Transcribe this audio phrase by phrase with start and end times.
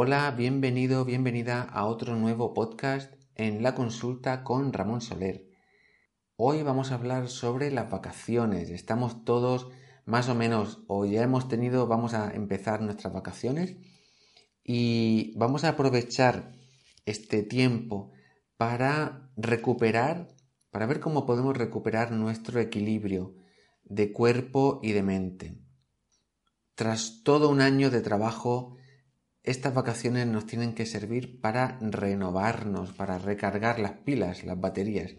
[0.00, 5.50] Hola, bienvenido, bienvenida a otro nuevo podcast en la consulta con Ramón Soler.
[6.36, 8.70] Hoy vamos a hablar sobre las vacaciones.
[8.70, 9.66] Estamos todos
[10.04, 13.76] más o menos, o ya hemos tenido, vamos a empezar nuestras vacaciones
[14.62, 16.52] y vamos a aprovechar
[17.04, 18.12] este tiempo
[18.56, 20.28] para recuperar,
[20.70, 23.34] para ver cómo podemos recuperar nuestro equilibrio
[23.82, 25.58] de cuerpo y de mente.
[26.76, 28.77] Tras todo un año de trabajo,
[29.50, 35.14] estas vacaciones nos tienen que servir para renovarnos, para recargar las pilas, las baterías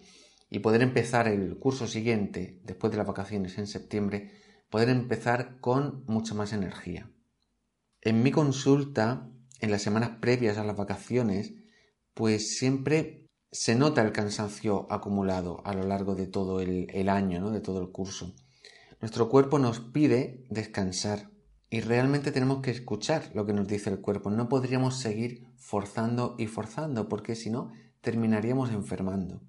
[0.52, 4.32] y poder empezar el curso siguiente, después de las vacaciones en septiembre,
[4.70, 7.12] poder empezar con mucha más energía.
[8.02, 9.30] En mi consulta,
[9.62, 11.54] en las semanas previas a las vacaciones,
[12.14, 17.50] pues siempre se nota el cansancio acumulado a lo largo de todo el, año, ¿no?
[17.50, 18.36] de todo el curso.
[19.02, 21.32] Nuestro cuerpo nos pide descansar
[21.70, 24.32] y realmente tenemos que escuchar lo que nos dice el cuerpo.
[24.32, 29.42] No podríamos seguir forzando y forzando porque si no terminaríamos enfermando.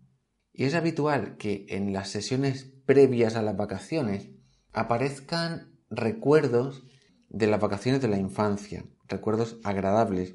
[0.52, 4.28] Y es habitual que en las sesiones previas a las vacaciones
[4.72, 6.84] aparezcan recuerdos
[7.30, 10.34] de las vacaciones de la infancia, recuerdos agradables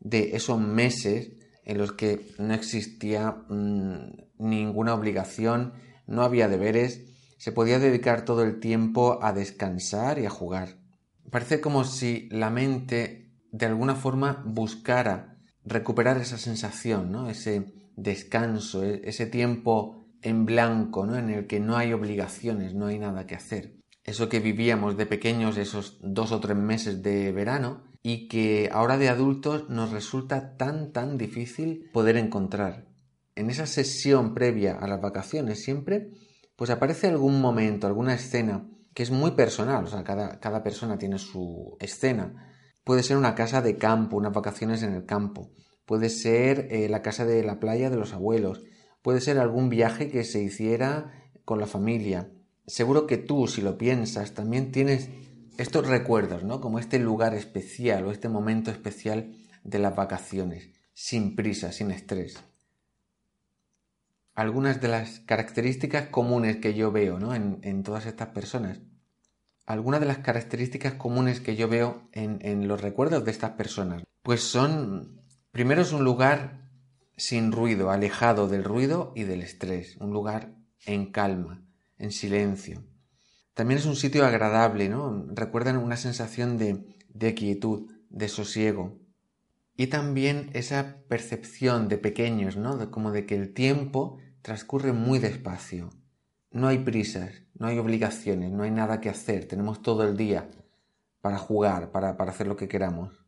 [0.00, 1.32] de esos meses
[1.64, 5.74] en los que no existía mm, ninguna obligación,
[6.06, 7.04] no había deberes,
[7.38, 10.85] se podía dedicar todo el tiempo a descansar y a jugar.
[11.30, 17.28] Parece como si la mente de alguna forma buscara recuperar esa sensación, ¿no?
[17.28, 21.16] ese descanso, e-, ese tiempo en blanco, ¿no?
[21.16, 23.76] en el que no hay obligaciones, no hay nada que hacer.
[24.04, 28.98] Eso que vivíamos de pequeños, esos dos o tres meses de verano, y que ahora
[28.98, 32.86] de adultos nos resulta tan tan difícil poder encontrar.
[33.34, 36.12] En esa sesión previa a las vacaciones siempre,
[36.54, 40.96] pues aparece algún momento, alguna escena que es muy personal, o sea, cada, cada persona
[40.96, 42.54] tiene su escena.
[42.82, 45.50] Puede ser una casa de campo, unas vacaciones en el campo,
[45.84, 48.64] puede ser eh, la casa de la playa de los abuelos,
[49.02, 51.12] puede ser algún viaje que se hiciera
[51.44, 52.30] con la familia.
[52.66, 55.10] Seguro que tú, si lo piensas, también tienes
[55.58, 56.62] estos recuerdos, ¿no?
[56.62, 62.38] Como este lugar especial o este momento especial de las vacaciones, sin prisa, sin estrés.
[64.36, 67.34] Algunas de las características comunes que yo veo ¿no?
[67.34, 68.80] en, todas estas personas.
[69.64, 74.02] Algunas de las características comunes que yo veo en, en los recuerdos de estas personas.
[74.22, 76.68] Pues son, primero es un lugar
[77.16, 80.54] sin ruido, alejado del ruido y del estrés, un lugar
[80.84, 81.64] en calma,
[81.96, 82.84] en silencio.
[83.54, 85.28] También es un sitio agradable, ¿no?
[85.30, 89.00] Recuerdan una sensación de, de quietud, de sosiego.
[89.78, 92.90] Y también esa percepción de pequeños, ¿no?
[92.90, 95.90] como de que el tiempo transcurre muy despacio.
[96.52, 99.48] No hay prisas, no hay obligaciones, no hay nada que hacer.
[99.48, 100.48] Tenemos todo el día
[101.20, 103.26] para jugar, para, para hacer lo que queramos.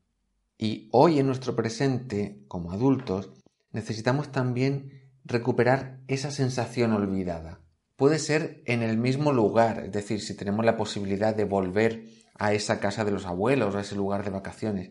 [0.56, 3.32] Y hoy en nuestro presente, como adultos,
[3.72, 7.58] necesitamos también recuperar esa sensación olvidada
[7.98, 12.04] puede ser en el mismo lugar, es decir, si tenemos la posibilidad de volver
[12.38, 14.90] a esa casa de los abuelos o a ese lugar de vacaciones,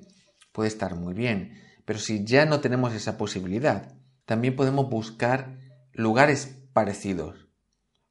[0.52, 1.54] puede estar muy bien.
[1.86, 3.96] Pero si ya no tenemos esa posibilidad,
[4.26, 5.67] también podemos buscar
[5.98, 7.50] lugares parecidos,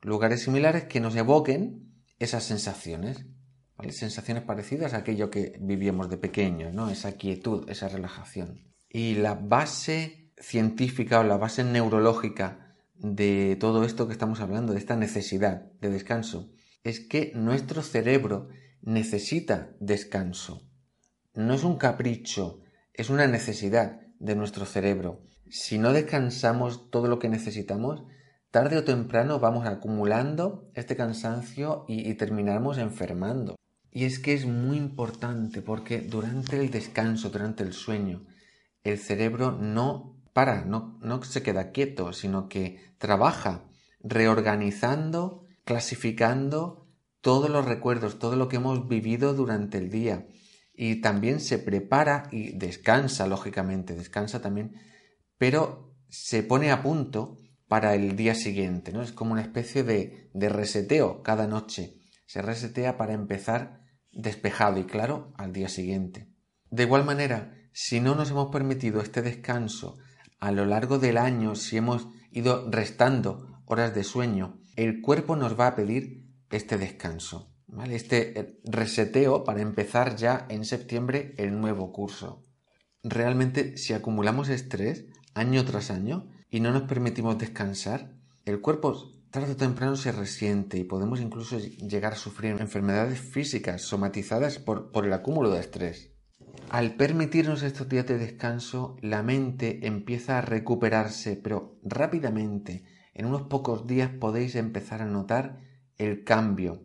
[0.02, 3.26] lugares similares que nos evoquen esas sensaciones,
[3.90, 6.90] sensaciones parecidas a aquello que vivíamos de pequeños, ¿no?
[6.90, 8.64] esa quietud, esa relajación.
[8.90, 14.80] Y la base científica o la base neurológica de todo esto que estamos hablando, de
[14.80, 16.50] esta necesidad de descanso,
[16.82, 18.48] es que nuestro cerebro
[18.82, 20.68] necesita descanso.
[21.34, 22.62] No es un capricho,
[22.94, 25.22] es una necesidad de nuestro cerebro.
[25.50, 28.02] Si no descansamos todo lo que necesitamos,
[28.50, 33.56] tarde o temprano vamos acumulando este cansancio y, terminamos enfermando.
[33.90, 38.26] Y es que es muy importante porque durante el descanso, durante el sueño,
[38.82, 43.64] el cerebro no para, no, no se queda quieto, sino que trabaja
[44.00, 46.86] reorganizando, clasificando
[47.20, 50.26] todos los recuerdos, todo lo que hemos vivido durante el día.
[50.74, 54.74] Y también se prepara y descansa, lógicamente, descansa también,
[55.38, 57.36] pero se pone a punto
[57.68, 59.02] para el día siguiente, ¿no?
[59.02, 62.00] Es como una especie de, de reseteo cada noche.
[62.26, 63.80] Se resetea para empezar
[64.12, 66.28] despejado y claro al día siguiente.
[66.70, 69.98] De igual manera, si no nos hemos permitido este descanso
[70.40, 75.58] a lo largo del año, si hemos ido restando horas de sueño, el cuerpo nos
[75.58, 77.52] va a pedir este descanso.
[77.90, 82.44] Este eh, reseteo para empezar ya en septiembre el nuevo curso.
[83.02, 85.06] Realmente, si acumulamos estrés
[85.36, 90.78] año tras año y no nos permitimos descansar, el cuerpo tarde o temprano se resiente
[90.78, 96.10] y podemos incluso llegar a sufrir enfermedades físicas somatizadas por, por el acúmulo de estrés.
[96.70, 102.84] Al permitirnos estos días de descanso, la mente empieza a recuperarse, pero rápidamente.
[103.12, 105.60] En unos pocos días podéis empezar a notar
[105.98, 106.82] el cambio.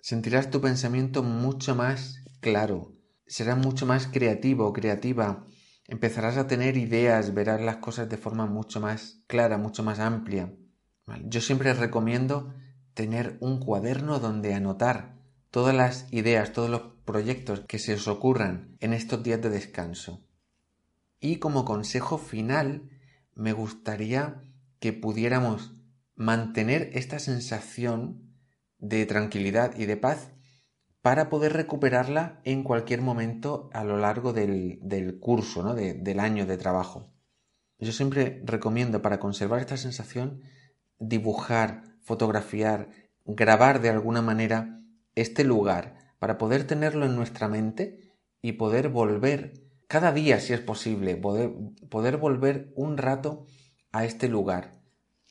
[0.00, 2.96] Sentirás tu pensamiento mucho más claro,
[3.26, 5.46] serás mucho más creativo, creativa,
[5.88, 10.52] empezarás a tener ideas, verás las cosas de forma mucho más clara, mucho más amplia.
[11.24, 12.52] Yo siempre recomiendo
[12.94, 15.16] tener un cuaderno donde anotar
[15.50, 20.24] todas las ideas, todos los proyectos que se os ocurran en estos días de descanso.
[21.20, 22.90] Y como consejo final,
[23.34, 24.42] me gustaría
[24.80, 25.74] que pudiéramos
[26.14, 28.34] mantener esta sensación
[28.78, 30.32] de tranquilidad y de paz
[31.06, 35.72] para poder recuperarla en cualquier momento a lo largo del, curso, ¿no?
[35.76, 37.12] del año de trabajo.
[37.78, 40.42] Yo siempre recomiendo para conservar esta sensación
[40.98, 42.88] dibujar, fotografiar,
[43.24, 44.80] grabar de alguna manera
[45.14, 49.52] este lugar para poder tenerlo en nuestra mente y poder volver
[49.86, 51.52] cada día si es posible, poder,
[51.88, 53.46] poder volver un rato
[53.92, 54.72] a este lugar.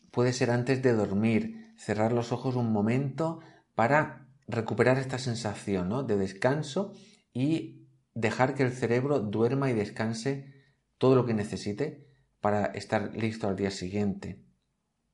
[0.10, 3.42] Puede ser antes de dormir, cerrar los ojos un momento
[3.74, 6.94] para recuperar esta sensación de descanso
[7.33, 10.53] y dejar que el cerebro duerma y descanse
[10.97, 12.07] todo lo que necesite
[12.39, 14.44] para estar listo al día siguiente.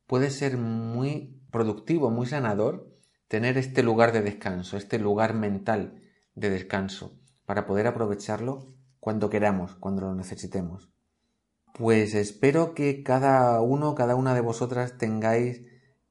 [0.06, 2.92] Puede ser muy productivo, muy sanador
[3.28, 6.02] tener este lugar de descanso, este lugar mental
[6.36, 10.92] de descanso, para poder aprovecharlo cuando queramos, cuando lo necesitemos.
[11.74, 15.62] Pues espero que cada uno, cada una de vosotras tengáis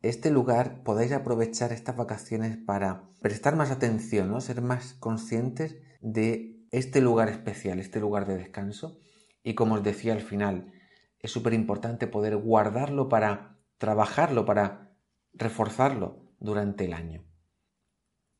[0.02, 4.40] este lugar podáis aprovechar estas vacaciones para prestar más atención, ¿no?
[4.40, 8.98] ser más conscientes de este lugar especial, este lugar de descanso.
[9.42, 10.72] Y como os decía al final,
[11.18, 14.94] es súper importante poder guardarlo para trabajarlo, para
[15.34, 17.24] reforzarlo durante el año.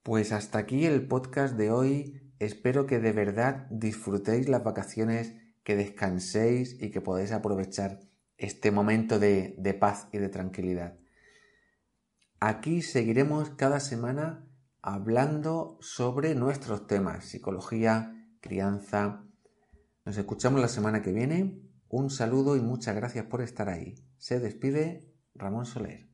[0.02, 2.32] Pues hasta aquí el podcast de hoy.
[2.38, 8.00] Espero que de verdad disfrutéis las vacaciones, que descanséis y que podáis aprovechar
[8.38, 10.96] este momento de, de paz y de tranquilidad.
[12.42, 14.46] Aquí seguiremos cada semana
[14.80, 19.26] hablando sobre nuestros temas, psicología, crianza.
[20.06, 21.60] Nos escuchamos la semana que viene.
[21.90, 23.94] Un saludo y muchas gracias por estar ahí.
[24.16, 26.09] Se despide Ramón Soler.